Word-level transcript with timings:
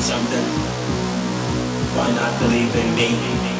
something. 0.00 0.44
Why 1.94 2.10
not 2.12 2.38
believe 2.40 2.74
in 2.74 2.94
me? 2.96 3.59